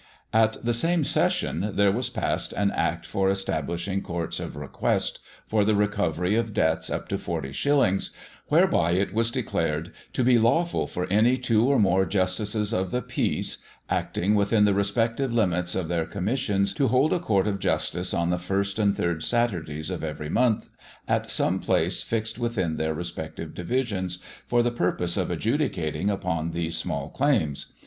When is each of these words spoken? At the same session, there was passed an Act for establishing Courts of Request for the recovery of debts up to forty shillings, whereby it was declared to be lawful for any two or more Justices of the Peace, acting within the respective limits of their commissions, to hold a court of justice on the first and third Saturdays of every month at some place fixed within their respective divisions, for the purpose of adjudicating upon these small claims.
At 0.33 0.65
the 0.65 0.73
same 0.73 1.03
session, 1.03 1.73
there 1.75 1.91
was 1.91 2.09
passed 2.09 2.53
an 2.53 2.71
Act 2.71 3.05
for 3.05 3.29
establishing 3.29 4.01
Courts 4.01 4.39
of 4.39 4.55
Request 4.55 5.19
for 5.45 5.63
the 5.63 5.75
recovery 5.75 6.33
of 6.33 6.55
debts 6.55 6.89
up 6.89 7.07
to 7.09 7.19
forty 7.19 7.51
shillings, 7.51 8.09
whereby 8.47 8.93
it 8.93 9.13
was 9.13 9.29
declared 9.29 9.91
to 10.13 10.23
be 10.23 10.39
lawful 10.39 10.87
for 10.87 11.05
any 11.13 11.37
two 11.37 11.67
or 11.67 11.77
more 11.77 12.05
Justices 12.07 12.73
of 12.73 12.89
the 12.89 13.03
Peace, 13.03 13.59
acting 13.91 14.33
within 14.33 14.65
the 14.65 14.73
respective 14.73 15.31
limits 15.31 15.75
of 15.75 15.87
their 15.87 16.07
commissions, 16.07 16.73
to 16.73 16.87
hold 16.87 17.13
a 17.13 17.19
court 17.19 17.45
of 17.45 17.59
justice 17.59 18.11
on 18.11 18.31
the 18.31 18.39
first 18.39 18.79
and 18.79 18.97
third 18.97 19.21
Saturdays 19.21 19.91
of 19.91 20.03
every 20.03 20.31
month 20.31 20.67
at 21.07 21.29
some 21.29 21.59
place 21.59 22.01
fixed 22.01 22.39
within 22.39 22.77
their 22.77 22.95
respective 22.95 23.53
divisions, 23.53 24.17
for 24.47 24.63
the 24.63 24.71
purpose 24.71 25.15
of 25.15 25.29
adjudicating 25.29 26.09
upon 26.09 26.53
these 26.53 26.75
small 26.75 27.11
claims. 27.11 27.75